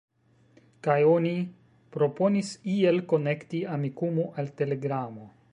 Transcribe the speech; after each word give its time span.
Kaj 0.87 0.95
oni 1.09 1.33
proponis 1.97 2.51
iel 2.79 3.01
konekti 3.15 3.63
Amikumu 3.77 4.29
al 4.45 4.55
Telegramo. 4.65 5.33